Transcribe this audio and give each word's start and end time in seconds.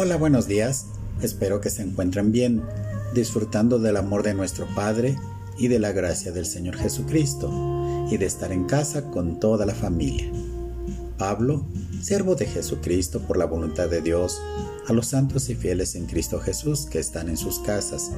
Hola, 0.00 0.16
buenos 0.16 0.46
días. 0.46 0.86
Espero 1.22 1.60
que 1.60 1.70
se 1.70 1.82
encuentren 1.82 2.30
bien, 2.30 2.62
disfrutando 3.14 3.80
del 3.80 3.96
amor 3.96 4.22
de 4.22 4.32
nuestro 4.32 4.72
Padre 4.76 5.16
y 5.58 5.66
de 5.66 5.80
la 5.80 5.90
gracia 5.90 6.30
del 6.30 6.46
Señor 6.46 6.76
Jesucristo, 6.76 7.50
y 8.08 8.16
de 8.16 8.24
estar 8.24 8.52
en 8.52 8.66
casa 8.66 9.10
con 9.10 9.40
toda 9.40 9.66
la 9.66 9.74
familia. 9.74 10.30
Pablo, 11.18 11.66
siervo 12.00 12.36
de 12.36 12.46
Jesucristo 12.46 13.22
por 13.22 13.38
la 13.38 13.46
voluntad 13.46 13.88
de 13.88 14.00
Dios, 14.00 14.40
a 14.86 14.92
los 14.92 15.08
santos 15.08 15.50
y 15.50 15.56
fieles 15.56 15.96
en 15.96 16.06
Cristo 16.06 16.38
Jesús 16.38 16.86
que 16.86 17.00
están 17.00 17.28
en 17.28 17.36
sus 17.36 17.58
casas. 17.58 18.12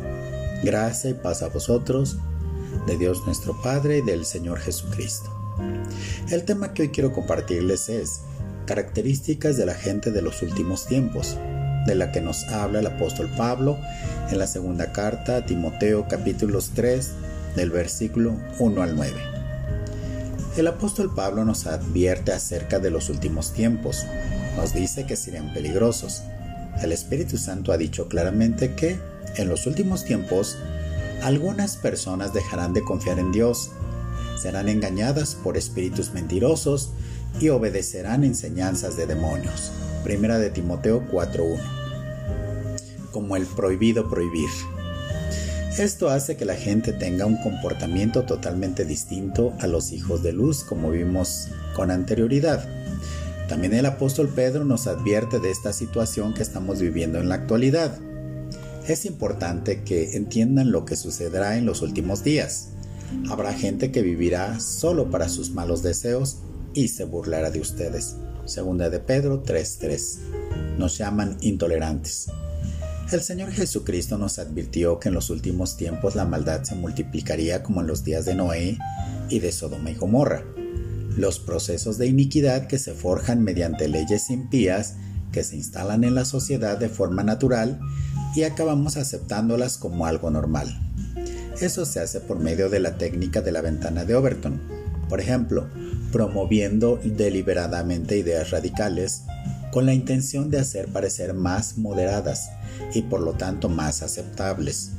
Gracia 0.62 1.08
y 1.08 1.14
paz 1.14 1.42
a 1.42 1.48
vosotros, 1.48 2.18
de 2.86 2.98
Dios 2.98 3.22
nuestro 3.24 3.58
Padre 3.62 4.00
y 4.00 4.02
del 4.02 4.26
Señor 4.26 4.58
Jesucristo. 4.58 5.30
El 6.28 6.44
tema 6.44 6.74
que 6.74 6.82
hoy 6.82 6.88
quiero 6.90 7.10
compartirles 7.10 7.88
es 7.88 8.20
características 8.66 9.56
de 9.56 9.64
la 9.64 9.74
gente 9.74 10.10
de 10.10 10.20
los 10.20 10.42
últimos 10.42 10.86
tiempos 10.86 11.38
de 11.86 11.94
la 11.94 12.12
que 12.12 12.20
nos 12.20 12.44
habla 12.48 12.80
el 12.80 12.86
apóstol 12.86 13.30
Pablo 13.36 13.78
en 14.30 14.38
la 14.38 14.46
segunda 14.46 14.92
carta 14.92 15.36
a 15.36 15.46
Timoteo 15.46 16.06
capítulos 16.08 16.72
3 16.74 17.10
del 17.56 17.70
versículo 17.70 18.36
1 18.58 18.82
al 18.82 18.96
9. 18.96 19.12
El 20.56 20.66
apóstol 20.66 21.14
Pablo 21.14 21.44
nos 21.44 21.66
advierte 21.66 22.32
acerca 22.32 22.78
de 22.78 22.90
los 22.90 23.08
últimos 23.08 23.52
tiempos, 23.52 24.04
nos 24.56 24.74
dice 24.74 25.06
que 25.06 25.16
serían 25.16 25.52
peligrosos. 25.52 26.22
El 26.82 26.92
Espíritu 26.92 27.38
Santo 27.38 27.72
ha 27.72 27.76
dicho 27.76 28.08
claramente 28.08 28.74
que 28.74 28.98
en 29.36 29.48
los 29.48 29.66
últimos 29.66 30.04
tiempos 30.04 30.56
algunas 31.22 31.76
personas 31.76 32.32
dejarán 32.32 32.72
de 32.72 32.82
confiar 32.82 33.18
en 33.18 33.32
Dios, 33.32 33.70
serán 34.40 34.68
engañadas 34.68 35.34
por 35.34 35.56
espíritus 35.56 36.12
mentirosos 36.12 36.90
y 37.38 37.50
obedecerán 37.50 38.24
enseñanzas 38.24 38.96
de 38.96 39.06
demonios. 39.06 39.70
Primera 40.04 40.38
de 40.38 40.50
Timoteo 40.50 41.02
4.1. 41.10 41.58
Como 43.12 43.36
el 43.36 43.46
prohibido 43.46 44.08
prohibir. 44.08 44.48
Esto 45.78 46.08
hace 46.10 46.36
que 46.36 46.44
la 46.44 46.56
gente 46.56 46.92
tenga 46.92 47.26
un 47.26 47.40
comportamiento 47.42 48.24
totalmente 48.24 48.84
distinto 48.84 49.54
a 49.60 49.66
los 49.66 49.92
hijos 49.92 50.22
de 50.22 50.32
luz 50.32 50.64
como 50.64 50.90
vimos 50.90 51.48
con 51.74 51.90
anterioridad. 51.90 52.68
También 53.48 53.74
el 53.74 53.86
apóstol 53.86 54.28
Pedro 54.28 54.64
nos 54.64 54.86
advierte 54.86 55.38
de 55.38 55.50
esta 55.50 55.72
situación 55.72 56.34
que 56.34 56.42
estamos 56.42 56.80
viviendo 56.80 57.18
en 57.18 57.28
la 57.28 57.36
actualidad. 57.36 57.98
Es 58.86 59.06
importante 59.06 59.82
que 59.82 60.16
entiendan 60.16 60.72
lo 60.72 60.84
que 60.84 60.96
sucederá 60.96 61.56
en 61.56 61.66
los 61.66 61.82
últimos 61.82 62.24
días. 62.24 62.70
Habrá 63.28 63.52
gente 63.52 63.92
que 63.92 64.02
vivirá 64.02 64.60
solo 64.60 65.10
para 65.10 65.28
sus 65.28 65.50
malos 65.50 65.82
deseos 65.82 66.38
y 66.74 66.88
se 66.88 67.04
burlará 67.04 67.50
de 67.50 67.60
ustedes. 67.60 68.16
Segunda 68.46 68.90
de 68.90 69.00
Pedro 69.00 69.42
3:3. 69.42 70.18
Nos 70.78 70.98
llaman 70.98 71.36
intolerantes. 71.40 72.28
El 73.12 73.20
Señor 73.20 73.50
Jesucristo 73.50 74.18
nos 74.18 74.38
advirtió 74.38 75.00
que 75.00 75.08
en 75.08 75.14
los 75.14 75.30
últimos 75.30 75.76
tiempos 75.76 76.14
la 76.14 76.24
maldad 76.24 76.62
se 76.62 76.76
multiplicaría 76.76 77.62
como 77.62 77.80
en 77.80 77.88
los 77.88 78.04
días 78.04 78.24
de 78.24 78.34
Noé 78.34 78.78
y 79.28 79.40
de 79.40 79.50
Sodoma 79.50 79.90
y 79.90 79.94
Gomorra. 79.94 80.44
Los 81.16 81.40
procesos 81.40 81.98
de 81.98 82.06
iniquidad 82.06 82.68
que 82.68 82.78
se 82.78 82.94
forjan 82.94 83.42
mediante 83.42 83.88
leyes 83.88 84.30
impías 84.30 84.94
que 85.32 85.44
se 85.44 85.56
instalan 85.56 86.04
en 86.04 86.14
la 86.14 86.24
sociedad 86.24 86.78
de 86.78 86.88
forma 86.88 87.22
natural 87.22 87.80
y 88.34 88.44
acabamos 88.44 88.96
aceptándolas 88.96 89.76
como 89.76 90.06
algo 90.06 90.30
normal. 90.30 90.80
Eso 91.60 91.84
se 91.84 92.00
hace 92.00 92.20
por 92.20 92.38
medio 92.38 92.68
de 92.68 92.80
la 92.80 92.96
técnica 92.96 93.40
de 93.40 93.52
la 93.52 93.60
ventana 93.60 94.04
de 94.04 94.14
Overton. 94.14 94.60
Por 95.08 95.20
ejemplo, 95.20 95.68
promoviendo 96.12 97.00
deliberadamente 97.04 98.16
ideas 98.16 98.50
radicales 98.50 99.22
con 99.72 99.86
la 99.86 99.94
intención 99.94 100.50
de 100.50 100.58
hacer 100.58 100.88
parecer 100.88 101.34
más 101.34 101.78
moderadas 101.78 102.50
y 102.94 103.02
por 103.02 103.20
lo 103.20 103.34
tanto 103.34 103.68
más 103.68 104.02
aceptables. 104.02 104.90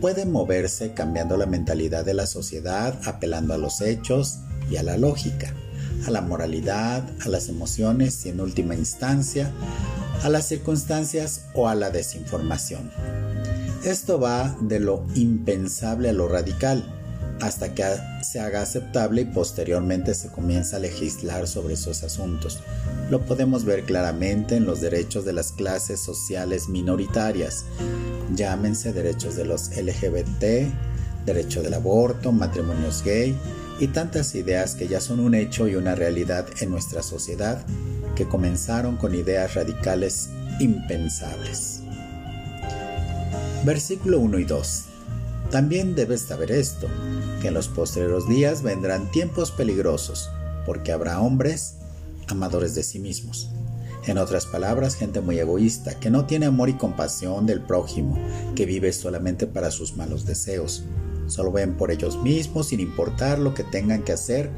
Puede 0.00 0.26
moverse 0.26 0.92
cambiando 0.92 1.36
la 1.36 1.46
mentalidad 1.46 2.04
de 2.04 2.14
la 2.14 2.26
sociedad, 2.26 2.98
apelando 3.04 3.54
a 3.54 3.58
los 3.58 3.80
hechos 3.80 4.38
y 4.70 4.76
a 4.76 4.82
la 4.82 4.96
lógica, 4.96 5.52
a 6.06 6.10
la 6.10 6.20
moralidad, 6.20 7.04
a 7.24 7.28
las 7.28 7.48
emociones 7.48 8.24
y 8.26 8.30
en 8.30 8.40
última 8.40 8.74
instancia 8.74 9.52
a 10.22 10.28
las 10.28 10.46
circunstancias 10.46 11.46
o 11.54 11.68
a 11.68 11.74
la 11.74 11.90
desinformación. 11.90 12.90
Esto 13.84 14.18
va 14.18 14.56
de 14.60 14.80
lo 14.80 15.06
impensable 15.14 16.08
a 16.08 16.12
lo 16.12 16.28
radical, 16.28 16.95
hasta 17.40 17.74
que 17.74 17.84
se 18.22 18.40
haga 18.40 18.62
aceptable 18.62 19.22
y 19.22 19.24
posteriormente 19.26 20.14
se 20.14 20.28
comienza 20.28 20.76
a 20.76 20.80
legislar 20.80 21.46
sobre 21.46 21.74
esos 21.74 22.02
asuntos. 22.02 22.60
Lo 23.10 23.24
podemos 23.24 23.64
ver 23.64 23.84
claramente 23.84 24.56
en 24.56 24.64
los 24.64 24.80
derechos 24.80 25.24
de 25.24 25.32
las 25.32 25.52
clases 25.52 26.00
sociales 26.00 26.68
minoritarias, 26.68 27.64
llámense 28.34 28.92
derechos 28.92 29.36
de 29.36 29.44
los 29.44 29.70
LGBT, 29.76 30.72
derecho 31.24 31.62
del 31.62 31.74
aborto, 31.74 32.32
matrimonios 32.32 33.02
gay 33.02 33.36
y 33.78 33.88
tantas 33.88 34.34
ideas 34.34 34.74
que 34.74 34.88
ya 34.88 35.00
son 35.00 35.20
un 35.20 35.34
hecho 35.34 35.68
y 35.68 35.74
una 35.74 35.94
realidad 35.94 36.46
en 36.60 36.70
nuestra 36.70 37.02
sociedad 37.02 37.64
que 38.14 38.26
comenzaron 38.26 38.96
con 38.96 39.14
ideas 39.14 39.54
radicales 39.54 40.30
impensables. 40.58 41.80
Versículo 43.64 44.20
1 44.20 44.38
y 44.38 44.44
2. 44.44 44.84
También 45.50 45.94
debes 45.94 46.22
saber 46.22 46.50
esto, 46.50 46.88
que 47.40 47.48
en 47.48 47.54
los 47.54 47.68
postreros 47.68 48.28
días 48.28 48.62
vendrán 48.62 49.10
tiempos 49.10 49.52
peligrosos, 49.52 50.28
porque 50.64 50.92
habrá 50.92 51.20
hombres 51.20 51.76
amadores 52.28 52.74
de 52.74 52.82
sí 52.82 52.98
mismos. 52.98 53.50
En 54.06 54.18
otras 54.18 54.46
palabras, 54.46 54.94
gente 54.94 55.20
muy 55.20 55.38
egoísta, 55.38 55.98
que 55.98 56.10
no 56.10 56.26
tiene 56.26 56.46
amor 56.46 56.68
y 56.68 56.74
compasión 56.74 57.46
del 57.46 57.60
prójimo, 57.60 58.18
que 58.54 58.66
vive 58.66 58.92
solamente 58.92 59.46
para 59.46 59.70
sus 59.70 59.96
malos 59.96 60.26
deseos. 60.26 60.84
Solo 61.26 61.50
ven 61.52 61.76
por 61.76 61.90
ellos 61.90 62.16
mismos 62.22 62.68
sin 62.68 62.80
importar 62.80 63.38
lo 63.38 63.54
que 63.54 63.64
tengan 63.64 64.02
que 64.02 64.12
hacer 64.12 64.50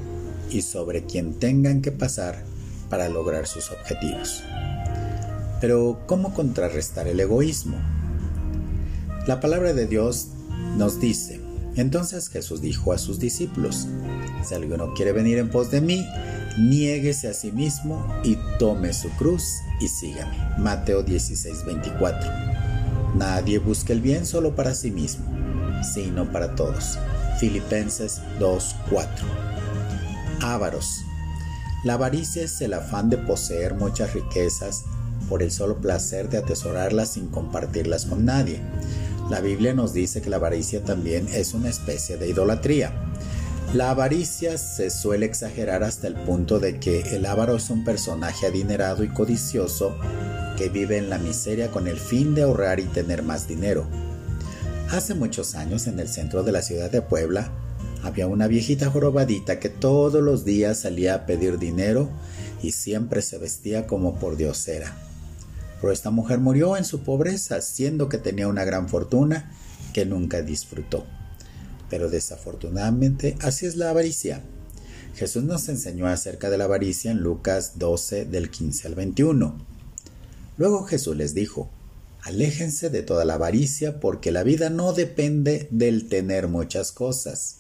y 0.51 0.63
sobre 0.63 1.05
quien 1.05 1.35
tengan 1.35 1.83
que 1.83 1.93
pasar 1.93 2.45
para 2.91 3.09
lograr 3.09 3.47
sus 3.47 3.71
objetivos. 3.71 4.43
Pero, 5.61 6.01
¿cómo 6.07 6.35
contrarrestar 6.35 7.09
el 7.09 7.21
egoísmo? 7.21 7.77
La 9.27 9.41
palabra 9.41 9.73
de 9.73 9.87
Dios 9.87 10.29
nos 10.77 11.01
dice, 11.01 11.41
entonces 11.77 12.29
Jesús 12.29 12.61
dijo 12.61 12.93
a 12.93 12.99
sus 12.99 13.19
discípulos, 13.21 13.87
si 14.45 14.55
alguno 14.55 14.95
quiere 14.95 15.13
venir 15.13 15.39
en 15.39 15.49
pos 15.49 15.71
de 15.71 15.81
mí, 15.81 16.05
niéguese 16.59 17.29
a 17.29 17.35
sí 17.35 17.53
mismo 17.53 18.05
y 18.25 18.37
tome 18.59 18.93
su 18.93 19.09
cruz 19.11 19.45
y 19.81 19.89
sígame. 19.89 20.37
Mateo 20.59 21.03
16, 21.03 21.65
24. 21.65 22.31
Nadie 23.15 23.59
busca 23.59 23.93
el 23.93 24.01
bien 24.01 24.27
solo 24.27 24.55
para 24.57 24.75
sí 24.75 24.91
mismo, 24.91 25.25
sino 25.95 26.31
para 26.33 26.55
todos. 26.55 26.99
Filipenses 27.39 28.21
2, 28.41 28.77
4. 28.91 29.27
Ávaros. 30.41 31.03
La 31.85 31.95
avaricia 31.95 32.43
es 32.43 32.61
el 32.61 32.75
afán 32.75 33.09
de 33.09 33.19
poseer 33.19 33.75
muchas 33.75 34.15
riquezas 34.15 34.85
por 35.29 35.43
el 35.43 35.53
solo 35.53 35.77
placer 35.77 36.29
de 36.29 36.39
atesorarlas 36.39 37.13
sin 37.13 37.29
compartirlas 37.29 38.07
con 38.07 38.25
nadie. 38.25 38.61
La 39.31 39.41
Biblia 39.41 39.75
nos 39.75 39.93
dice 39.93 40.23
que 40.23 40.31
la 40.31 40.37
avaricia 40.37 40.83
también 40.83 41.29
es 41.29 41.53
una 41.53 41.69
especie 41.69 42.17
de 42.17 42.29
idolatría. 42.29 42.93
La 43.75 43.91
avaricia 43.91 44.57
se 44.57 44.89
suele 44.89 45.27
exagerar 45.27 45.83
hasta 45.83 46.07
el 46.07 46.15
punto 46.15 46.59
de 46.59 46.81
que 46.81 47.01
el 47.15 47.27
avaro 47.27 47.57
es 47.57 47.69
un 47.69 47.85
personaje 47.85 48.47
adinerado 48.47 49.05
y 49.05 49.09
codicioso 49.09 49.95
que 50.57 50.71
vive 50.71 50.97
en 50.97 51.11
la 51.11 51.19
miseria 51.19 51.71
con 51.71 51.87
el 51.89 51.99
fin 51.99 52.35
de 52.35 52.45
ahorrar 52.45 52.81
y 52.81 52.85
tener 52.85 53.23
más 53.23 53.47
dinero. 53.47 53.87
Hace 54.91 55.15
muchos 55.15 55.55
años 55.55 55.87
en 55.87 56.01
el 56.01 56.09
centro 56.09 56.43
de 56.43 56.53
la 56.53 56.63
ciudad 56.63 56.91
de 56.91 57.03
Puebla 57.03 57.53
había 58.03 58.27
una 58.27 58.47
viejita 58.47 58.91
jorobadita 58.91 59.61
que 59.61 59.69
todos 59.69 60.23
los 60.23 60.47
días 60.47 60.81
salía 60.81 61.15
a 61.15 61.27
pedir 61.27 61.59
dinero 61.59 62.09
y 62.63 62.73
siempre 62.73 63.21
se 63.21 63.37
vestía 63.37 63.87
como 63.87 64.19
por 64.19 64.39
diosera. 64.39 65.08
Pero 65.81 65.93
esta 65.93 66.11
mujer 66.11 66.39
murió 66.39 66.77
en 66.77 66.85
su 66.85 67.01
pobreza, 67.01 67.61
siendo 67.61 68.09
que 68.09 68.19
tenía 68.19 68.49
una 68.49 68.65
gran 68.65 68.89
fortuna 68.89 69.53
que 69.93 70.05
nunca 70.05 70.43
disfrutó. 70.43 71.07
Pero 71.91 72.11
desafortunadamente 72.11 73.37
así 73.41 73.67
es 73.67 73.77
la 73.77 73.91
avaricia. 73.91 74.43
Jesús 75.15 75.43
nos 75.43 75.69
enseñó 75.69 76.07
acerca 76.07 76.51
de 76.51 76.59
la 76.59 76.65
avaricia 76.65 77.11
en 77.11 77.19
Lucas 77.19 77.79
12 77.79 78.25
del 78.25 78.51
15 78.51 78.89
al 78.89 78.95
21. 78.95 79.57
Luego 80.59 80.85
Jesús 80.85 81.17
les 81.17 81.35
dijo, 81.35 81.71
aléjense 82.23 82.91
de 82.91 83.03
toda 83.03 83.25
la 83.25 83.35
avaricia 83.35 84.01
porque 84.01 84.33
la 84.33 84.43
vida 84.43 84.71
no 84.71 84.93
depende 84.93 85.69
del 85.71 86.09
tener 86.09 86.49
muchas 86.49 86.93
cosas. 86.93 87.57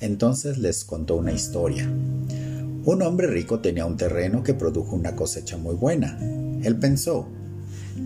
Entonces 0.00 0.58
les 0.58 0.84
contó 0.84 1.16
una 1.16 1.32
historia. 1.32 1.84
Un 1.86 3.02
hombre 3.02 3.26
rico 3.26 3.60
tenía 3.60 3.84
un 3.84 3.96
terreno 3.96 4.42
que 4.42 4.54
produjo 4.54 4.94
una 4.94 5.16
cosecha 5.16 5.56
muy 5.56 5.74
buena. 5.74 6.18
Él 6.62 6.76
pensó, 6.78 7.28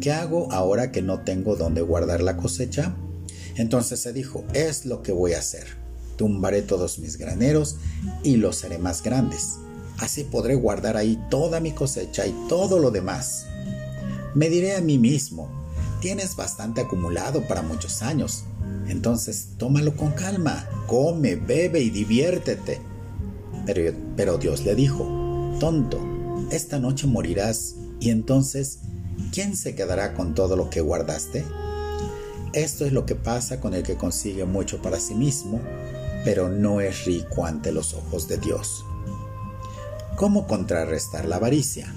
¿qué 0.00 0.12
hago 0.12 0.50
ahora 0.52 0.93
que 0.93 1.02
no 1.02 1.20
tengo 1.20 1.56
dónde 1.56 1.81
guardar 1.81 2.22
la 2.22 2.37
cosecha? 2.37 2.94
Entonces 3.56 4.00
se 4.00 4.12
dijo, 4.12 4.44
es 4.54 4.87
lo 4.87 5.02
que 5.02 5.12
voy 5.12 5.34
a 5.34 5.38
hacer. 5.38 5.66
Tumbaré 6.16 6.62
todos 6.62 6.99
mis 6.99 7.16
graneros 7.16 7.76
y 8.22 8.37
los 8.37 8.64
haré 8.64 8.78
más 8.78 9.02
grandes. 9.02 9.58
Así 9.99 10.25
podré 10.25 10.54
guardar 10.54 10.96
ahí 10.96 11.19
toda 11.31 11.60
mi 11.60 11.72
cosecha 11.72 12.26
y 12.26 12.34
todo 12.49 12.78
lo 12.78 12.90
demás. 12.90 13.46
Me 14.34 14.49
diré 14.49 14.76
a 14.76 14.81
mí 14.81 14.99
mismo, 14.99 15.50
tienes 16.00 16.37
bastante 16.37 16.81
acumulado 16.81 17.46
para 17.46 17.62
muchos 17.62 18.02
años, 18.02 18.44
entonces 18.88 19.49
tómalo 19.58 19.94
con 19.96 20.12
calma, 20.12 20.66
come, 20.87 21.37
bebe 21.37 21.81
y 21.81 21.90
diviértete. 21.90 22.81
Pero, 23.66 23.94
pero 24.16 24.38
Dios 24.38 24.64
le 24.64 24.75
dijo, 24.75 25.04
tonto, 25.60 26.00
esta 26.50 26.78
noche 26.78 27.06
morirás 27.06 27.76
y 28.02 28.10
entonces, 28.10 28.81
¿quién 29.32 29.54
se 29.54 29.76
quedará 29.76 30.14
con 30.14 30.34
todo 30.34 30.56
lo 30.56 30.70
que 30.70 30.81
guardaste? 30.81 31.44
Esto 32.52 32.84
es 32.84 32.93
lo 32.93 33.06
que 33.06 33.14
pasa 33.14 33.60
con 33.60 33.75
el 33.75 33.84
que 33.84 33.94
consigue 33.94 34.44
mucho 34.44 34.82
para 34.82 34.99
sí 34.99 35.14
mismo, 35.14 35.60
pero 36.25 36.49
no 36.49 36.81
es 36.81 37.04
rico 37.04 37.46
ante 37.46 37.70
los 37.70 37.94
ojos 37.94 38.26
de 38.26 38.38
Dios. 38.38 38.84
¿Cómo 40.16 40.49
contrarrestar 40.49 41.26
la 41.26 41.37
avaricia? 41.37 41.94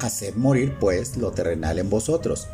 Haced 0.00 0.34
morir 0.34 0.78
pues 0.80 1.16
lo 1.16 1.30
terrenal 1.30 1.78
en 1.78 1.90
vosotros, 1.90 2.48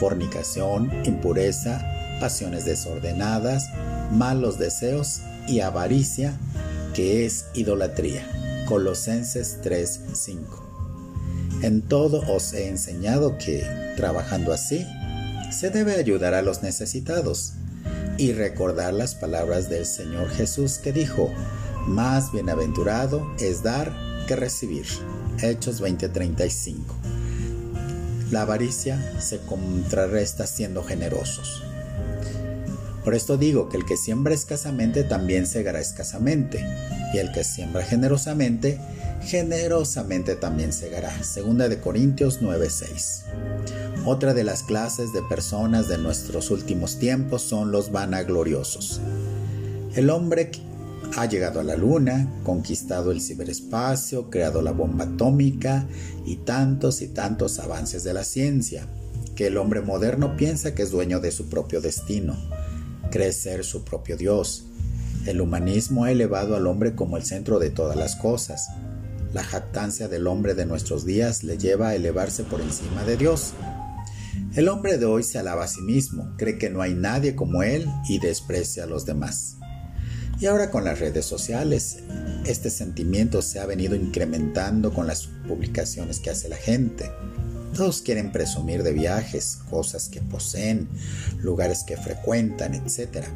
fornicación, 0.00 0.90
impureza, 1.04 1.80
pasiones 2.18 2.64
desordenadas, 2.64 3.70
malos 4.10 4.58
deseos 4.58 5.20
y 5.46 5.60
avaricia, 5.60 6.36
que 6.92 7.24
es 7.24 7.44
idolatría. 7.54 8.26
Colosenses 8.66 9.58
3:5. 9.62 10.69
En 11.62 11.82
todo 11.82 12.22
os 12.26 12.54
he 12.54 12.68
enseñado 12.68 13.36
que, 13.36 13.66
trabajando 13.96 14.54
así, 14.54 14.86
se 15.50 15.68
debe 15.68 15.94
ayudar 15.94 16.32
a 16.32 16.40
los 16.40 16.62
necesitados 16.62 17.52
y 18.16 18.32
recordar 18.32 18.94
las 18.94 19.14
palabras 19.14 19.68
del 19.68 19.84
Señor 19.84 20.30
Jesús 20.30 20.78
que 20.78 20.92
dijo, 20.92 21.30
más 21.86 22.32
bienaventurado 22.32 23.30
es 23.38 23.62
dar 23.62 23.92
que 24.26 24.36
recibir. 24.36 24.86
Hechos 25.42 25.82
20:35. 25.82 26.94
La 28.30 28.42
avaricia 28.42 29.20
se 29.20 29.38
contrarresta 29.40 30.46
siendo 30.46 30.82
generosos. 30.82 31.62
Por 33.04 33.14
esto 33.14 33.36
digo 33.36 33.68
que 33.68 33.76
el 33.76 33.84
que 33.84 33.96
siembra 33.96 34.32
escasamente 34.32 35.04
también 35.04 35.46
segará 35.46 35.80
escasamente, 35.80 36.64
y 37.12 37.18
el 37.18 37.32
que 37.32 37.44
siembra 37.44 37.82
generosamente, 37.82 38.78
generosamente 39.22 40.36
también 40.36 40.72
segará. 40.72 41.22
Segunda 41.22 41.68
de 41.68 41.80
Corintios 41.80 42.40
9:6. 42.40 43.24
Otra 44.04 44.34
de 44.34 44.44
las 44.44 44.62
clases 44.62 45.12
de 45.12 45.22
personas 45.22 45.88
de 45.88 45.98
nuestros 45.98 46.50
últimos 46.50 46.98
tiempos 46.98 47.42
son 47.42 47.72
los 47.72 47.92
vanagloriosos. 47.92 49.00
El 49.94 50.10
hombre 50.10 50.50
ha 51.16 51.26
llegado 51.26 51.60
a 51.60 51.64
la 51.64 51.76
luna, 51.76 52.28
conquistado 52.44 53.10
el 53.10 53.20
ciberespacio, 53.20 54.30
creado 54.30 54.62
la 54.62 54.72
bomba 54.72 55.04
atómica 55.04 55.86
y 56.24 56.36
tantos 56.36 57.02
y 57.02 57.08
tantos 57.08 57.58
avances 57.58 58.04
de 58.04 58.14
la 58.14 58.24
ciencia, 58.24 58.86
que 59.34 59.48
el 59.48 59.56
hombre 59.56 59.80
moderno 59.80 60.36
piensa 60.36 60.74
que 60.74 60.82
es 60.82 60.90
dueño 60.90 61.20
de 61.20 61.32
su 61.32 61.48
propio 61.48 61.80
destino 61.80 62.36
cree 63.10 63.32
ser 63.32 63.64
su 63.64 63.84
propio 63.84 64.16
Dios. 64.16 64.64
El 65.26 65.40
humanismo 65.40 66.04
ha 66.04 66.12
elevado 66.12 66.56
al 66.56 66.66
hombre 66.66 66.94
como 66.94 67.16
el 67.16 67.24
centro 67.24 67.58
de 67.58 67.70
todas 67.70 67.96
las 67.96 68.16
cosas. 68.16 68.68
La 69.32 69.44
jactancia 69.44 70.08
del 70.08 70.26
hombre 70.26 70.54
de 70.54 70.66
nuestros 70.66 71.04
días 71.06 71.44
le 71.44 71.56
lleva 71.56 71.88
a 71.88 71.94
elevarse 71.94 72.42
por 72.42 72.60
encima 72.60 73.04
de 73.04 73.16
Dios. 73.16 73.52
El 74.54 74.68
hombre 74.68 74.98
de 74.98 75.06
hoy 75.06 75.22
se 75.22 75.38
alaba 75.38 75.64
a 75.64 75.68
sí 75.68 75.80
mismo, 75.80 76.34
cree 76.36 76.58
que 76.58 76.70
no 76.70 76.82
hay 76.82 76.94
nadie 76.94 77.36
como 77.36 77.62
él 77.62 77.86
y 78.08 78.18
desprecia 78.18 78.84
a 78.84 78.86
los 78.86 79.06
demás. 79.06 79.56
Y 80.40 80.46
ahora 80.46 80.70
con 80.70 80.84
las 80.84 80.98
redes 80.98 81.26
sociales, 81.26 81.98
este 82.44 82.70
sentimiento 82.70 83.42
se 83.42 83.60
ha 83.60 83.66
venido 83.66 83.94
incrementando 83.94 84.92
con 84.92 85.06
las 85.06 85.28
publicaciones 85.46 86.18
que 86.18 86.30
hace 86.30 86.48
la 86.48 86.56
gente. 86.56 87.12
Todos 87.76 88.02
quieren 88.02 88.32
presumir 88.32 88.82
de 88.82 88.92
viajes, 88.92 89.58
cosas 89.68 90.08
que 90.08 90.20
poseen, 90.20 90.88
lugares 91.38 91.84
que 91.84 91.96
frecuentan, 91.96 92.74
etc. 92.74 93.26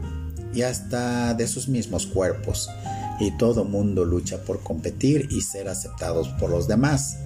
Y 0.53 0.63
hasta 0.63 1.35
de 1.35 1.47
sus 1.47 1.69
mismos 1.69 2.07
cuerpos. 2.07 2.69
Y 3.21 3.37
todo 3.37 3.65
mundo 3.65 4.05
lucha 4.05 4.43
por 4.45 4.61
competir 4.61 5.29
y 5.31 5.43
ser 5.43 5.69
aceptados 5.69 6.29
por 6.41 6.51
los 6.51 6.69
demás. 6.69 7.17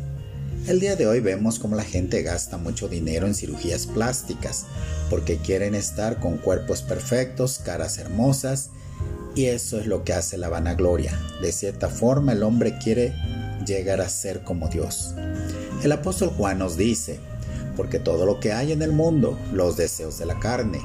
El 0.66 0.80
día 0.80 0.96
de 0.96 1.06
hoy 1.06 1.20
vemos 1.20 1.58
como 1.58 1.76
la 1.76 1.84
gente 1.84 2.22
gasta 2.22 2.58
mucho 2.58 2.88
dinero 2.88 3.26
en 3.26 3.34
cirugías 3.34 3.86
plásticas 3.86 4.66
porque 5.08 5.38
quieren 5.38 5.74
estar 5.74 6.20
con 6.20 6.36
cuerpos 6.36 6.82
perfectos, 6.82 7.58
caras 7.58 7.96
hermosas 7.96 8.70
y 9.34 9.46
eso 9.46 9.80
es 9.80 9.86
lo 9.86 10.04
que 10.04 10.12
hace 10.12 10.36
la 10.36 10.48
vanagloria. 10.48 11.18
De 11.40 11.52
cierta 11.52 11.88
forma 11.88 12.32
el 12.32 12.42
hombre 12.42 12.76
quiere 12.78 13.14
llegar 13.66 14.00
a 14.00 14.08
ser 14.08 14.42
como 14.42 14.68
Dios. 14.68 15.14
El 15.82 15.92
apóstol 15.92 16.30
Juan 16.30 16.58
nos 16.58 16.76
dice, 16.76 17.20
porque 17.76 17.98
todo 17.98 18.26
lo 18.26 18.40
que 18.40 18.52
hay 18.52 18.72
en 18.72 18.82
el 18.82 18.92
mundo, 18.92 19.38
los 19.52 19.76
deseos 19.76 20.18
de 20.18 20.26
la 20.26 20.40
carne, 20.40 20.80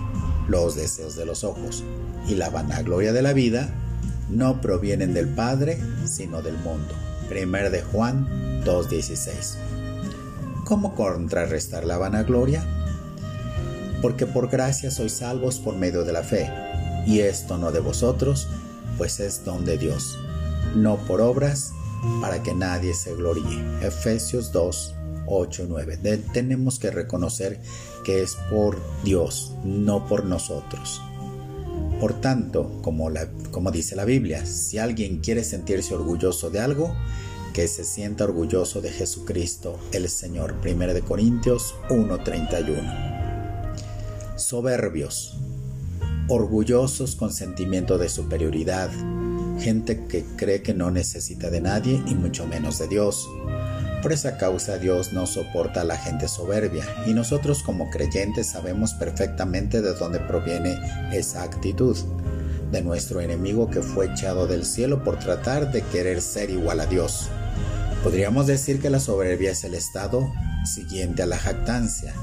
los 0.48 0.76
deseos 0.76 1.16
de 1.16 1.26
los 1.26 1.44
ojos 1.44 1.84
y 2.28 2.36
la 2.36 2.50
vanagloria 2.50 3.12
de 3.12 3.22
la 3.22 3.34
vida, 3.34 3.74
no 4.30 4.62
provienen 4.62 5.14
del 5.14 5.28
Padre, 5.28 5.80
sino 6.06 6.42
del 6.42 6.58
mundo. 6.58 6.94
1 7.30 7.70
de 7.70 7.81
Juan 7.81 8.62
2.16. 8.64 9.56
¿Cómo 10.66 10.96
contrarrestar 10.96 11.86
la 11.86 11.98
vanagloria? 11.98 12.64
Porque 14.02 14.25
por 14.25 14.50
gracia 14.50 14.92
sois 14.92 15.14
salvos 15.14 15.60
por 15.60 15.75
medio 15.75 16.04
de 16.04 16.14
la 16.14 16.24
fe, 16.24 16.50
y 17.06 17.20
esto 17.20 17.58
no 17.58 17.72
de 17.72 17.80
vosotros, 17.80 18.48
pues 18.98 19.20
es 19.20 19.44
don 19.44 19.66
de 19.66 19.78
Dios, 19.78 20.18
no 20.75 20.98
por 20.98 21.22
obras, 21.22 21.72
para 22.22 22.44
que 22.44 22.54
nadie 22.54 22.94
se 22.94 23.16
gloríe. 23.16 23.64
Efesios 23.81 24.52
2, 24.52 24.96
8, 25.25 25.66
9. 25.70 25.98
tenemos 26.34 26.80
que 26.80 26.92
reconocer 26.92 27.60
que 28.04 28.22
es 28.22 28.36
por 28.50 28.78
Dios, 29.04 29.54
no 29.64 30.08
por 30.08 30.25
nosotros. 30.25 31.02
Por 32.04 32.20
tanto, 32.20 32.82
como, 32.82 33.10
dice 33.72 33.96
la 33.96 34.04
Biblia, 34.04 34.46
si 34.46 34.78
alguien 34.78 35.20
quiere 35.20 35.46
sentirse 35.46 35.96
orgulloso 35.96 36.50
de 36.50 36.60
algo, 36.60 36.94
que 37.54 37.70
se 37.70 37.86
sienta 37.86 38.26
orgulloso 38.26 38.82
de 38.82 38.92
Jesucristo 38.92 39.80
el 39.94 40.10
Señor. 40.10 40.56
1 40.66 40.94
de 40.94 41.02
Corintios 41.02 41.76
1:31. 41.90 44.36
Soberbios, 44.36 45.38
orgullosos 46.28 47.16
con 47.16 47.32
sentimiento 47.32 47.98
de 47.98 48.10
superioridad, 48.10 48.92
gente 49.62 50.06
que 50.06 50.25
cree 50.36 50.62
que 50.62 50.74
no 50.74 50.92
necesita 50.92 51.50
de 51.50 51.62
nadie 51.62 52.04
y 52.06 52.16
mucho 52.16 52.46
menos 52.46 52.80
de 52.80 52.89
Dios. 52.89 53.30
Por 54.03 54.13
esa 54.13 54.38
causa 54.38 54.77
Dios 54.77 55.13
no 55.13 55.25
soporta 55.25 55.81
a 55.81 55.86
la 55.86 55.98
gente 55.98 56.27
soberbia 56.27 56.86
y 57.07 57.13
nosotros 57.13 57.63
como 57.63 57.89
creyentes 57.89 58.48
sabemos 58.51 58.93
perfectamente 58.93 59.81
de 59.81 59.93
dónde 59.93 60.19
proviene 60.19 60.77
esa 61.12 61.41
actitud, 61.41 61.98
de 62.72 62.81
nuestro 62.81 63.22
enemigo 63.22 63.69
que 63.69 63.81
fue 63.81 64.12
echado 64.12 64.45
del 64.45 64.65
cielo 64.65 65.03
por 65.03 65.17
tratar 65.17 65.72
de 65.72 65.81
querer 65.83 66.22
ser 66.22 66.50
igual 66.50 66.81
a 66.81 66.86
Dios. 66.86 67.29
Podríamos 68.03 68.45
decir 68.45 68.81
que 68.81 68.89
la 68.91 69.00
soberbia 69.00 69.51
es 69.51 69.63
el 69.63 69.74
estado 69.74 70.31
siguiente 70.65 71.24
a 71.24 71.25
la 71.25 71.38
jactancia. 71.38 72.13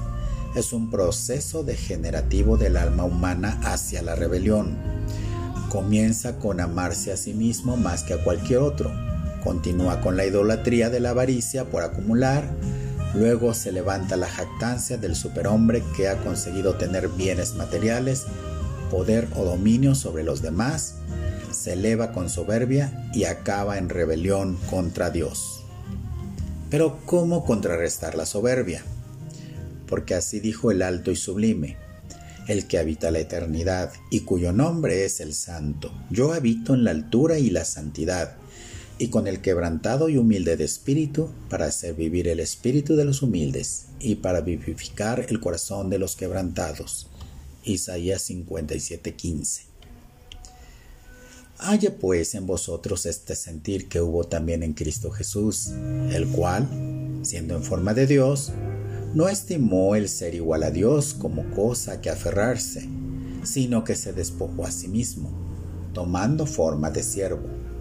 Es 0.55 0.73
un 0.73 0.91
proceso 0.91 1.65
degenerativo 1.65 2.57
del 2.57 2.77
alma 2.77 3.05
humana 3.05 3.59
hacia 3.65 4.03
la 4.03 4.15
rebelión 4.15 4.77
Comienza 5.71 6.37
con 6.37 6.59
amarse 6.59 7.13
a 7.13 7.17
sí 7.17 7.33
mismo 7.33 7.77
más 7.77 8.03
que 8.03 8.15
a 8.15 8.25
cualquier 8.25 8.59
otro. 8.59 9.10
Continúa 9.43 10.01
con 10.01 10.17
la 10.17 10.27
idolatría 10.27 10.91
de 10.91 11.01
la 11.01 11.11
avaricia 11.11 11.65
por 11.65 11.83
acumular. 11.83 12.51
Luego 13.15 13.55
se 13.55 13.73
levanta 13.73 14.17
la 14.17 14.29
jactancia 14.29 14.97
del 14.97 15.17
superhombre 15.17 15.83
que 15.97 16.09
ha 16.09 16.19
conseguido 16.19 16.75
tener 16.75 17.09
bienes 17.09 17.55
materiales, 17.55 18.27
poder 18.91 19.29
o 19.37 19.45
dominio 19.45 19.95
sobre 19.95 20.23
los 20.23 20.43
demás. 20.43 20.97
Se 21.51 21.73
eleva 21.73 22.13
con 22.13 22.31
soberbia 22.31 23.11
y 23.13 23.25
acaba 23.25 23.79
en 23.79 23.89
rebelión 23.89 24.57
contra 24.69 25.11
Dios. 25.11 25.65
Pero 26.71 26.99
¿cómo 27.05 27.45
contrarrestar 27.45 28.15
la 28.15 28.27
soberbia? 28.27 28.85
Porque 29.89 30.15
así 30.15 30.39
dijo 30.39 30.71
el 30.71 30.83
alto 30.83 31.11
y 31.11 31.17
sublime 31.17 31.77
el 32.51 32.67
que 32.67 32.79
habita 32.79 33.13
la 33.13 33.21
eternidad 33.21 33.93
y 34.11 34.21
cuyo 34.21 34.53
nombre 34.53 35.05
es 35.05 35.21
el 35.21 35.35
Santo. 35.35 35.93
Yo 36.11 36.33
habito 36.33 36.75
en 36.75 36.83
la 36.83 36.91
altura 36.91 37.39
y 37.39 37.51
la 37.51 37.65
santidad, 37.65 38.37
y 39.01 39.09
con 39.09 39.27
el 39.27 39.41
quebrantado 39.41 40.11
y 40.11 40.19
humilde 40.19 40.59
de 40.59 40.65
espíritu, 40.65 41.31
para 41.49 41.65
hacer 41.65 41.95
vivir 41.95 42.29
el 42.29 42.39
espíritu 42.39 42.97
de 42.97 43.07
los 43.07 43.23
humildes, 43.23 43.87
y 43.99 44.17
para 44.17 44.43
vivificar 44.43 45.25
el 45.31 45.41
corazón 45.41 45.89
de 45.89 45.99
los 45.99 46.17
quebrantados. 46.17 47.07
Isaías 47.65 48.29
57:15. 48.29 49.63
Haya 51.57 51.97
pues 51.97 52.35
en 52.35 52.47
vosotros 52.47 53.07
este 53.07 53.37
sentir 53.37 53.89
que 53.89 54.03
hubo 54.03 54.25
también 54.25 54.63
en 54.63 54.75
Cristo 54.75 55.11
Jesús, 55.11 55.69
el 56.13 56.29
cual, 56.29 56.69
siendo 57.23 57.57
en 57.57 57.63
forma 57.63 57.95
de 57.95 58.07
Dios, 58.07 58.53
no 59.15 59.31
estimó 59.31 59.95
el 59.95 60.11
ser 60.11 60.35
igual 60.35 60.63
a 60.63 60.71
Dios 60.71 61.15
como 61.15 61.51
cosa 61.55 62.03
que 62.03 62.11
aferrarse, 62.11 62.87
sino 63.45 63.83
que 63.83 63.97
se 63.97 64.13
despojó 64.13 64.67
a 64.67 64.71
sí 64.71 64.89
mismo, 64.89 65.31
tomando 65.95 66.45
forma 66.45 66.91
de 66.91 67.03
siervo, 67.03 67.60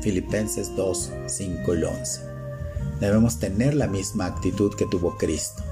Filipenses 0.00 0.74
2, 0.76 1.12
5 1.26 1.74
y 1.74 1.84
11. 1.84 2.20
Debemos 3.00 3.38
tener 3.38 3.74
la 3.74 3.86
misma 3.86 4.26
actitud 4.26 4.74
que 4.74 4.86
tuvo 4.86 5.16
Cristo, 5.16 5.62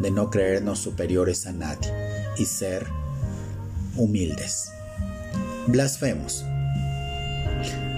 de 0.00 0.10
no 0.10 0.30
creernos 0.30 0.78
superiores 0.78 1.46
a 1.46 1.52
nadie 1.52 1.92
y 2.36 2.44
ser 2.44 2.86
humildes. 3.96 4.70
Blasfemos. 5.66 6.44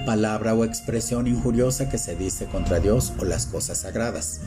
Palabra 0.04 0.54
o 0.54 0.64
expresión 0.64 1.26
injuriosa 1.26 1.88
que 1.88 1.98
se 1.98 2.14
dice 2.14 2.46
contra 2.46 2.78
Dios 2.78 3.12
o 3.18 3.24
las 3.24 3.46
cosas 3.46 3.78
sagradas. 3.78 4.40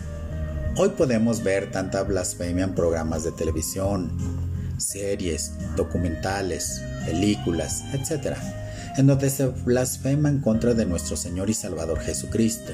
Hoy 0.77 0.89
podemos 0.89 1.43
ver 1.43 1.71
tanta 1.71 2.03
blasfemia 2.03 2.63
en 2.63 2.75
programas 2.75 3.24
de 3.24 3.31
televisión, 3.33 4.12
series, 4.77 5.51
documentales, 5.75 6.81
películas, 7.05 7.83
etc., 7.93 8.38
en 8.98 9.08
donde 9.08 9.29
se 9.29 9.48
blasfema 9.48 10.29
en 10.29 10.39
contra 10.39 10.74
de 10.74 10.86
nuestro 10.86 11.15
Señor 11.17 11.50
y 11.50 11.53
Salvador 11.53 12.00
Jesucristo. 12.00 12.72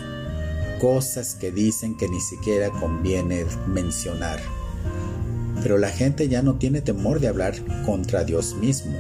Cosas 0.80 1.36
que 1.36 1.52
dicen 1.52 1.98
que 1.98 2.08
ni 2.08 2.20
siquiera 2.20 2.70
conviene 2.70 3.46
mencionar. 3.68 4.40
Pero 5.62 5.78
la 5.78 5.90
gente 5.90 6.28
ya 6.28 6.42
no 6.42 6.56
tiene 6.56 6.82
temor 6.82 7.20
de 7.20 7.28
hablar 7.28 7.56
contra 7.86 8.24
Dios 8.24 8.56
mismo. 8.56 8.94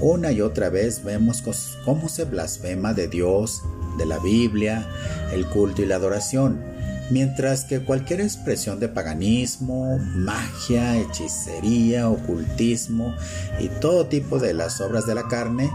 Una 0.00 0.30
y 0.30 0.42
otra 0.42 0.68
vez 0.68 1.02
vemos 1.04 1.42
cómo 1.84 2.08
se 2.08 2.24
blasfema 2.24 2.92
de 2.92 3.08
Dios, 3.08 3.62
de 3.96 4.04
la 4.04 4.18
Biblia, 4.18 4.86
el 5.32 5.46
culto 5.46 5.82
y 5.82 5.86
la 5.86 5.96
adoración, 5.96 6.62
mientras 7.10 7.64
que 7.64 7.80
cualquier 7.80 8.20
expresión 8.20 8.78
de 8.78 8.88
paganismo, 8.88 9.98
magia, 10.14 10.98
hechicería, 10.98 12.08
ocultismo 12.10 13.14
y 13.60 13.68
todo 13.68 14.06
tipo 14.06 14.38
de 14.38 14.54
las 14.54 14.80
obras 14.80 15.06
de 15.06 15.14
la 15.14 15.28
carne 15.28 15.70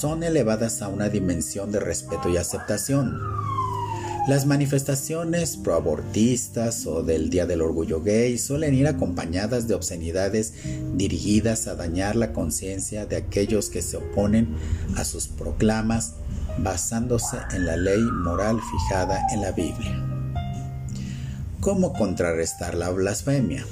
son 0.00 0.22
elevadas 0.22 0.82
a 0.82 0.88
una 0.88 1.08
dimensión 1.08 1.72
de 1.72 1.80
respeto 1.80 2.28
y 2.28 2.36
aceptación. 2.36 3.18
Las 4.28 4.44
manifestaciones 4.44 5.56
proabortistas 5.56 6.86
o 6.86 7.02
del 7.02 7.30
Día 7.30 7.46
del 7.46 7.62
Orgullo 7.62 8.02
Gay 8.02 8.36
suelen 8.36 8.74
ir 8.74 8.86
acompañadas 8.86 9.68
de 9.68 9.74
obscenidades 9.74 10.52
dirigidas 10.94 11.66
a 11.66 11.74
dañar 11.74 12.14
la 12.14 12.34
conciencia 12.34 13.06
de 13.06 13.16
aquellos 13.16 13.70
que 13.70 13.80
se 13.80 13.96
oponen 13.96 14.54
a 14.96 15.04
sus 15.04 15.28
proclamas 15.28 16.16
basándose 16.58 17.38
en 17.52 17.64
la 17.64 17.76
ley 17.76 18.00
moral 18.00 18.60
fijada 18.60 19.18
en 19.32 19.40
la 19.40 19.52
Biblia. 19.52 20.04
¿Cómo 21.60 21.94
contrarrestar 21.94 22.74
la 22.74 22.90
blasfemia? 22.90 23.64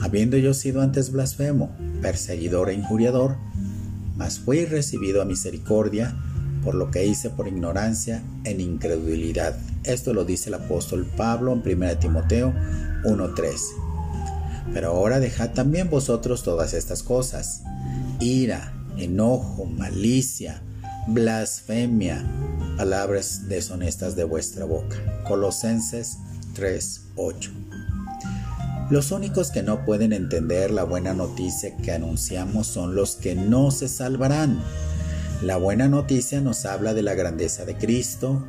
Habiendo 0.00 0.36
yo 0.38 0.54
sido 0.54 0.80
antes 0.80 1.12
blasfemo, 1.12 1.76
perseguidor 2.00 2.70
e 2.70 2.74
injuriador, 2.74 3.36
mas 4.16 4.38
fui 4.38 4.64
recibido 4.64 5.22
a 5.22 5.24
misericordia, 5.24 6.14
por 6.64 6.74
lo 6.74 6.90
que 6.90 7.04
hice 7.04 7.30
por 7.30 7.48
ignorancia 7.48 8.22
en 8.44 8.60
incredulidad. 8.60 9.56
Esto 9.84 10.14
lo 10.14 10.24
dice 10.24 10.48
el 10.48 10.54
apóstol 10.54 11.06
Pablo 11.16 11.52
en 11.52 11.60
1 11.60 11.98
Timoteo 11.98 12.52
1:13. 13.04 13.58
Pero 14.72 14.90
ahora 14.90 15.18
dejad 15.18 15.50
también 15.50 15.90
vosotros 15.90 16.42
todas 16.44 16.72
estas 16.72 17.02
cosas: 17.02 17.62
ira, 18.20 18.72
enojo, 18.96 19.64
malicia, 19.64 20.62
blasfemia, 21.08 22.24
palabras 22.76 23.48
deshonestas 23.48 24.14
de 24.14 24.24
vuestra 24.24 24.64
boca. 24.64 24.96
Colosenses 25.26 26.18
3:8. 26.54 27.50
Los 28.92 29.10
únicos 29.10 29.50
que 29.50 29.62
no 29.62 29.86
pueden 29.86 30.12
entender 30.12 30.70
la 30.70 30.84
buena 30.84 31.14
noticia 31.14 31.74
que 31.78 31.92
anunciamos 31.92 32.66
son 32.66 32.94
los 32.94 33.16
que 33.16 33.34
no 33.34 33.70
se 33.70 33.88
salvarán. 33.88 34.62
La 35.40 35.56
buena 35.56 35.88
noticia 35.88 36.42
nos 36.42 36.66
habla 36.66 36.92
de 36.92 37.00
la 37.00 37.14
grandeza 37.14 37.64
de 37.64 37.74
Cristo 37.78 38.44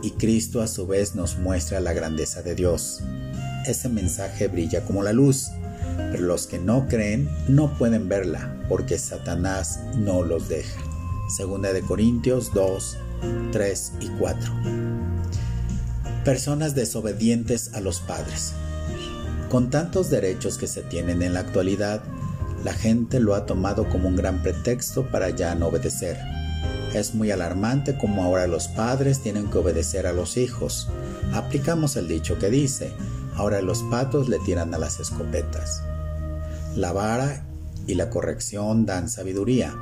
y 0.00 0.12
Cristo 0.12 0.62
a 0.62 0.68
su 0.68 0.86
vez 0.86 1.16
nos 1.16 1.38
muestra 1.38 1.80
la 1.80 1.92
grandeza 1.92 2.40
de 2.42 2.54
Dios. 2.54 3.02
Ese 3.66 3.88
mensaje 3.88 4.46
brilla 4.46 4.84
como 4.84 5.02
la 5.02 5.12
luz, 5.12 5.48
pero 6.12 6.22
los 6.22 6.46
que 6.46 6.60
no 6.60 6.86
creen 6.86 7.28
no 7.48 7.76
pueden 7.76 8.08
verla 8.08 8.64
porque 8.68 8.96
Satanás 8.96 9.80
no 9.96 10.22
los 10.22 10.48
deja. 10.48 10.80
Segunda 11.36 11.72
de 11.72 11.82
Corintios 11.82 12.54
2, 12.54 12.96
3 13.50 13.92
y 14.02 14.06
4. 14.20 14.52
Personas 16.24 16.76
desobedientes 16.76 17.72
a 17.74 17.80
los 17.80 17.98
padres. 17.98 18.54
Con 19.50 19.68
tantos 19.68 20.10
derechos 20.10 20.58
que 20.58 20.68
se 20.68 20.82
tienen 20.82 21.22
en 21.22 21.34
la 21.34 21.40
actualidad, 21.40 22.04
la 22.62 22.72
gente 22.72 23.18
lo 23.18 23.34
ha 23.34 23.46
tomado 23.46 23.88
como 23.88 24.06
un 24.06 24.14
gran 24.14 24.44
pretexto 24.44 25.10
para 25.10 25.30
ya 25.30 25.56
no 25.56 25.66
obedecer. 25.66 26.18
Es 26.94 27.16
muy 27.16 27.32
alarmante 27.32 27.98
como 27.98 28.22
ahora 28.22 28.46
los 28.46 28.68
padres 28.68 29.22
tienen 29.22 29.50
que 29.50 29.58
obedecer 29.58 30.06
a 30.06 30.12
los 30.12 30.36
hijos. 30.36 30.88
Aplicamos 31.32 31.96
el 31.96 32.06
dicho 32.06 32.38
que 32.38 32.48
dice, 32.48 32.92
ahora 33.34 33.60
los 33.60 33.82
patos 33.82 34.28
le 34.28 34.38
tiran 34.38 34.72
a 34.72 34.78
las 34.78 35.00
escopetas. 35.00 35.82
La 36.76 36.92
vara 36.92 37.44
y 37.88 37.96
la 37.96 38.08
corrección 38.08 38.86
dan 38.86 39.08
sabiduría, 39.08 39.74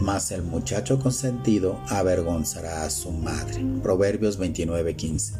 mas 0.00 0.32
el 0.32 0.42
muchacho 0.42 0.98
consentido 0.98 1.78
avergonzará 1.88 2.84
a 2.84 2.90
su 2.90 3.12
madre. 3.12 3.64
Proverbios 3.80 4.40
29:15. 4.40 5.34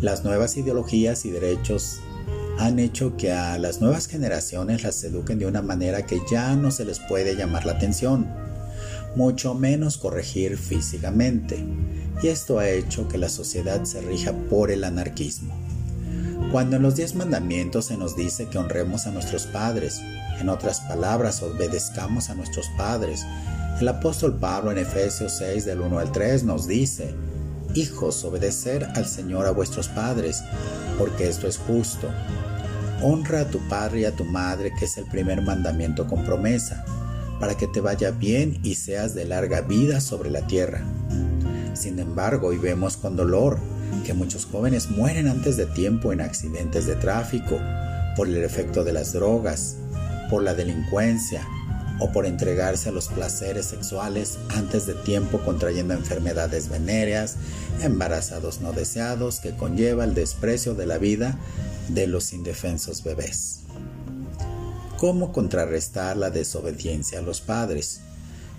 Las 0.00 0.24
nuevas 0.24 0.56
ideologías 0.56 1.26
y 1.26 1.30
derechos 1.30 2.00
han 2.58 2.78
hecho 2.78 3.16
que 3.16 3.32
a 3.32 3.58
las 3.58 3.80
nuevas 3.80 4.06
generaciones 4.06 4.82
las 4.82 5.02
eduquen 5.04 5.38
de 5.38 5.46
una 5.46 5.62
manera 5.62 6.06
que 6.06 6.20
ya 6.30 6.54
no 6.56 6.70
se 6.70 6.84
les 6.84 6.98
puede 7.00 7.36
llamar 7.36 7.66
la 7.66 7.72
atención, 7.72 8.26
mucho 9.14 9.54
menos 9.54 9.98
corregir 9.98 10.56
físicamente, 10.56 11.64
y 12.22 12.28
esto 12.28 12.58
ha 12.58 12.68
hecho 12.68 13.08
que 13.08 13.18
la 13.18 13.28
sociedad 13.28 13.84
se 13.84 14.00
rija 14.00 14.32
por 14.50 14.70
el 14.70 14.84
anarquismo. 14.84 15.54
Cuando 16.52 16.76
en 16.76 16.82
los 16.82 16.96
diez 16.96 17.14
mandamientos 17.14 17.86
se 17.86 17.96
nos 17.96 18.16
dice 18.16 18.48
que 18.48 18.58
honremos 18.58 19.06
a 19.06 19.10
nuestros 19.10 19.46
padres, 19.46 20.00
en 20.40 20.48
otras 20.48 20.80
palabras, 20.80 21.42
obedezcamos 21.42 22.30
a 22.30 22.34
nuestros 22.34 22.66
padres, 22.76 23.24
el 23.80 23.88
apóstol 23.88 24.38
Pablo 24.38 24.70
en 24.70 24.78
Efesios 24.78 25.36
6 25.38 25.64
del 25.66 25.80
1 25.80 25.98
al 25.98 26.12
3 26.12 26.44
nos 26.44 26.66
dice, 26.66 27.14
Hijos, 27.76 28.24
obedecer 28.24 28.88
al 28.94 29.06
Señor 29.06 29.44
a 29.44 29.50
vuestros 29.50 29.88
padres, 29.88 30.42
porque 30.96 31.28
esto 31.28 31.46
es 31.46 31.58
justo. 31.58 32.08
Honra 33.02 33.40
a 33.40 33.50
tu 33.50 33.58
padre 33.68 34.00
y 34.00 34.04
a 34.06 34.16
tu 34.16 34.24
madre, 34.24 34.72
que 34.78 34.86
es 34.86 34.96
el 34.96 35.04
primer 35.04 35.42
mandamiento 35.42 36.06
con 36.06 36.24
promesa, 36.24 36.86
para 37.38 37.54
que 37.54 37.66
te 37.66 37.82
vaya 37.82 38.12
bien 38.12 38.60
y 38.62 38.76
seas 38.76 39.14
de 39.14 39.26
larga 39.26 39.60
vida 39.60 40.00
sobre 40.00 40.30
la 40.30 40.46
tierra. 40.46 40.80
Sin 41.74 41.98
embargo, 41.98 42.48
hoy 42.48 42.56
vemos 42.56 42.96
con 42.96 43.14
dolor 43.14 43.58
que 44.06 44.14
muchos 44.14 44.46
jóvenes 44.46 44.88
mueren 44.88 45.28
antes 45.28 45.58
de 45.58 45.66
tiempo 45.66 46.14
en 46.14 46.22
accidentes 46.22 46.86
de 46.86 46.96
tráfico, 46.96 47.60
por 48.16 48.26
el 48.26 48.38
efecto 48.38 48.84
de 48.84 48.94
las 48.94 49.12
drogas, 49.12 49.76
por 50.30 50.42
la 50.42 50.54
delincuencia 50.54 51.46
o 51.98 52.12
por 52.12 52.26
entregarse 52.26 52.90
a 52.90 52.92
los 52.92 53.08
placeres 53.08 53.66
sexuales 53.66 54.38
antes 54.50 54.86
de 54.86 54.94
tiempo 54.94 55.40
contrayendo 55.40 55.94
enfermedades 55.94 56.68
venéreas, 56.68 57.36
embarazados 57.82 58.60
no 58.60 58.72
deseados 58.72 59.40
que 59.40 59.56
conlleva 59.56 60.04
el 60.04 60.14
desprecio 60.14 60.74
de 60.74 60.86
la 60.86 60.98
vida 60.98 61.38
de 61.88 62.06
los 62.06 62.32
indefensos 62.32 63.02
bebés. 63.02 63.60
¿Cómo 64.98 65.32
contrarrestar 65.32 66.16
la 66.16 66.30
desobediencia 66.30 67.18
a 67.18 67.22
los 67.22 67.40
padres? 67.40 68.00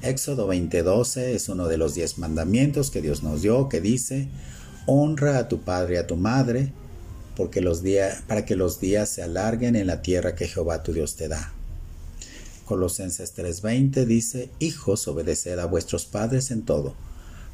Éxodo 0.03 0.48
20:12 0.48 1.34
es 1.34 1.50
uno 1.50 1.67
de 1.67 1.77
los 1.77 1.96
diez 1.96 2.20
mandamientos 2.20 2.91
que 2.91 3.01
Dios 3.01 3.24
nos 3.24 3.41
dio 3.41 3.70
que 3.70 3.82
dice, 3.82 4.27
honra 4.86 5.39
a 5.39 5.48
tu 5.48 5.62
padre 5.62 5.96
y 5.96 5.98
a 5.98 6.08
tu 6.08 6.15
madre, 6.15 6.72
porque 7.36 7.62
los 7.62 7.82
para 8.27 8.46
que 8.46 8.56
los 8.56 8.79
días 8.79 9.10
se 9.10 9.24
alarguen 9.24 9.75
en 9.75 9.88
la 9.88 10.01
tierra 10.01 10.36
que 10.36 10.48
Jehová 10.48 10.84
tu 10.84 10.94
Dios 10.94 11.15
te 11.15 11.27
da. 11.27 11.56
Colosenses 12.67 13.33
3:20 13.33 14.05
dice, 14.05 14.50
hijos, 14.59 15.07
obedeced 15.07 15.57
a 15.57 15.65
vuestros 15.65 16.05
padres 16.05 16.51
en 16.51 16.63
todo, 16.63 16.95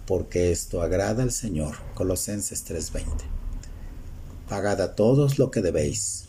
porque 0.08 0.52
esto 0.52 0.82
agrada 0.82 1.22
al 1.22 1.32
Señor. 1.32 1.76
Colosenses 1.94 2.66
3:20. 2.66 3.06
Pagad 4.50 4.82
a 4.82 4.96
todos 4.96 5.38
lo 5.38 5.52
que 5.52 5.62
debéis, 5.62 6.26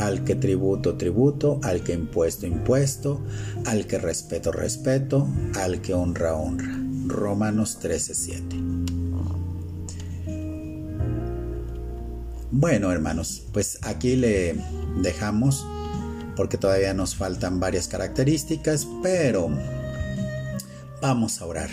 al 0.00 0.24
que 0.24 0.34
tributo, 0.34 0.96
tributo, 0.96 1.60
al 1.62 1.84
que 1.84 1.92
impuesto, 1.92 2.44
impuesto, 2.44 3.20
al 3.66 3.86
que 3.86 3.98
respeto, 3.98 4.50
respeto, 4.50 5.28
al 5.54 5.80
que 5.80 5.94
honra, 5.94 6.34
honra. 6.34 6.76
Romanos 7.06 7.78
13:7. 7.80 8.56
Bueno, 12.50 12.90
hermanos, 12.90 13.44
pues 13.52 13.78
aquí 13.82 14.16
le 14.16 14.56
dejamos 15.00 15.64
porque 16.36 16.58
todavía 16.58 16.94
nos 16.94 17.14
faltan 17.16 17.60
varias 17.60 17.88
características, 17.88 18.86
pero 19.02 19.50
vamos 21.00 21.40
a 21.40 21.46
orar. 21.46 21.70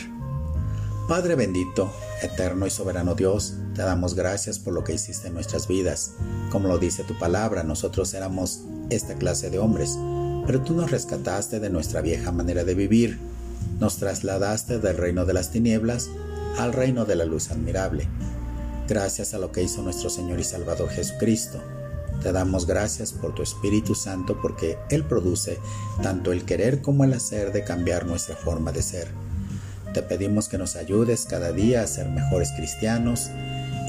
Padre 1.08 1.36
bendito, 1.36 1.92
eterno 2.22 2.66
y 2.68 2.70
soberano 2.70 3.16
Dios, 3.16 3.56
te 3.76 3.82
damos 3.82 4.16
gracias 4.16 4.60
por 4.60 4.74
lo 4.74 4.84
que 4.84 4.94
hiciste 4.94 5.28
en 5.28 5.34
nuestras 5.34 5.68
vidas. 5.68 6.14
Como 6.52 6.68
lo 6.68 6.78
dice 6.78 7.04
tu 7.04 7.18
palabra, 7.18 7.64
nosotros 7.64 8.14
éramos 8.14 8.62
esta 8.90 9.16
clase 9.16 9.50
de 9.50 9.60
hombres, 9.60 9.98
pero 10.46 10.62
tú 10.62 10.74
nos 10.74 10.92
rescataste 10.92 11.60
de 11.60 11.70
nuestra 11.70 12.02
vieja 12.02 12.32
manera 12.32 12.64
de 12.64 12.76
vivir, 12.76 13.20
nos 13.80 13.98
trasladaste 13.98 14.80
del 14.80 14.98
reino 14.98 15.26
de 15.26 15.34
las 15.34 15.52
tinieblas 15.52 16.10
al 16.58 16.74
reino 16.74 17.06
de 17.06 17.16
la 17.16 17.26
luz 17.26 17.52
admirable. 17.52 18.08
Gracias 18.88 19.34
a 19.34 19.40
lo 19.40 19.52
que 19.52 19.64
hizo 19.64 19.82
nuestro 19.82 20.10
Señor 20.10 20.40
y 20.40 20.44
Salvador 20.44 20.90
Jesucristo. 20.90 21.62
Te 22.22 22.32
damos 22.32 22.68
gracias 22.68 23.14
por 23.14 23.34
tu 23.34 23.42
Espíritu 23.42 23.96
Santo 23.96 24.40
porque 24.42 24.78
Él 24.90 25.04
produce 25.04 25.58
tanto 26.04 26.32
el 26.32 26.46
querer 26.46 26.82
como 26.82 27.04
el 27.04 27.14
hacer 27.14 27.52
de 27.52 27.64
cambiar 27.64 28.06
nuestra 28.06 28.36
forma 28.36 28.72
de 28.72 28.84
ser. 28.84 29.08
Te 29.94 30.04
pedimos 30.04 30.48
que 30.48 30.60
nos 30.60 30.76
ayudes 30.76 31.26
cada 31.28 31.52
día 31.52 31.82
a 31.82 31.88
ser 31.88 32.10
mejores 32.10 32.52
cristianos 32.56 33.32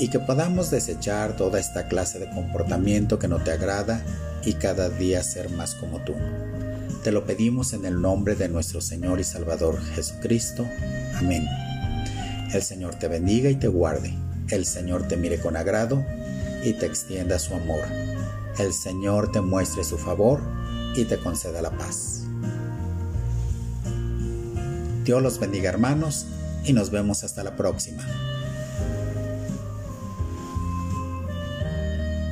y 0.01 0.09
que 0.09 0.19
podamos 0.19 0.71
desechar 0.71 1.37
toda 1.37 1.61
esta 1.61 1.89
clase 1.89 2.19
de 2.19 2.31
comportamiento 2.31 3.19
que 3.19 3.29
no 3.29 3.43
te 3.43 3.53
agrada 3.53 4.03
y 4.45 4.55
cada 4.55 4.89
día 4.89 5.23
ser 5.23 5.51
más 5.51 5.75
como 5.75 6.01
tú. 6.01 6.15
Te 7.05 7.13
lo 7.13 7.27
pedimos 7.27 7.73
en 7.75 7.85
el 7.85 8.01
nombre 8.01 8.35
de 8.35 8.49
nuestro 8.49 8.81
Señor 8.81 9.21
y 9.21 9.25
Salvador 9.25 9.81
Jesucristo. 9.95 10.67
Amén. 11.17 11.47
El 12.53 12.63
Señor 12.63 12.95
te 12.95 13.09
bendiga 13.09 13.51
y 13.51 13.57
te 13.57 13.69
guarde. 13.69 14.15
El 14.49 14.65
Señor 14.65 15.07
te 15.07 15.17
mire 15.17 15.39
con 15.39 15.57
agrado 15.57 16.05
y 16.65 16.73
te 16.73 16.87
extienda 16.87 17.39
su 17.39 17.55
amor. 17.55 17.81
El 18.59 18.73
Señor 18.75 19.33
te 19.33 19.41
muestre 19.41 19.83
su 19.83 19.97
favor 19.97 20.41
y 20.95 21.05
te 21.05 21.19
conceda 21.19 21.63
la 21.63 21.71
paz. 21.71 22.25
Dios 25.05 25.23
los 25.23 25.41
bendiga 25.41 25.71
hermanos 25.71 26.27
y 26.65 26.73
nos 26.73 26.91
vemos 26.91 27.25
hasta 27.25 27.43
la 27.43 27.57
próxima. 27.57 28.05